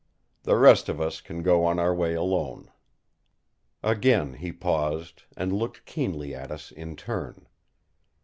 The 0.41 0.57
rest 0.57 0.89
of 0.89 0.99
us 0.99 1.21
can 1.21 1.43
go 1.43 1.63
on 1.63 1.77
our 1.77 1.93
way 1.93 2.15
alone!" 2.15 2.71
Again 3.83 4.33
he 4.33 4.51
paused, 4.51 5.21
and 5.37 5.53
looked 5.53 5.85
keenly 5.85 6.33
at 6.33 6.49
us 6.49 6.71
in 6.71 6.95
turn. 6.95 7.45